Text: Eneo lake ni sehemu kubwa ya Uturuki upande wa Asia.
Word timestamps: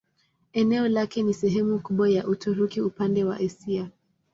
Eneo 0.53 0.87
lake 0.87 1.23
ni 1.23 1.33
sehemu 1.33 1.79
kubwa 1.79 2.09
ya 2.09 2.27
Uturuki 2.27 2.81
upande 2.81 3.23
wa 3.23 3.35
Asia. 3.37 3.89